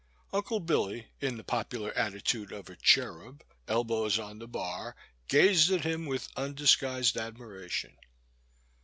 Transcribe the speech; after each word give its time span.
Unde 0.33 0.65
Billy, 0.65 1.09
in 1.19 1.37
the 1.37 1.43
popular 1.43 1.91
atti 1.91 2.23
tude 2.23 2.51
of 2.51 2.67
a 2.71 2.75
cherub, 2.75 3.43
elbows 3.67 4.17
on 4.17 4.39
the 4.39 4.47
bar, 4.47 4.95
gazed 5.27 5.69
at 5.71 5.83
him 5.85 6.07
with 6.07 6.27
undisguised 6.35 7.15
admiration. 7.17 7.95